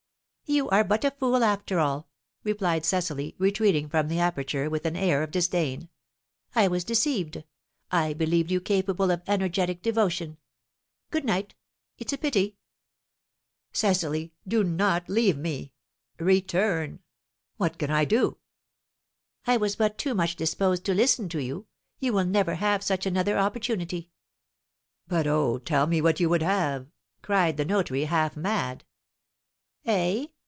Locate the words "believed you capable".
8.11-9.11